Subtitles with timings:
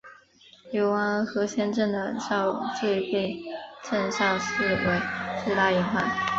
[0.71, 3.39] 流亡河仙镇的昭最被
[3.83, 4.99] 郑昭视为
[5.45, 6.03] 最大隐患。